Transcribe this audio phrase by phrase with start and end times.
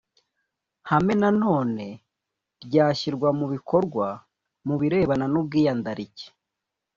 [0.89, 1.87] hame nanone
[2.65, 4.05] ryashyirwa mu bikorwa
[4.67, 6.27] mu birebana n ubwiyandarike